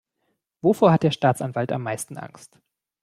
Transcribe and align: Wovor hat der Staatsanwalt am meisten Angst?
Wovor 0.63 0.91
hat 0.91 1.03
der 1.03 1.11
Staatsanwalt 1.11 1.71
am 1.71 1.83
meisten 1.83 2.17
Angst? 2.17 2.59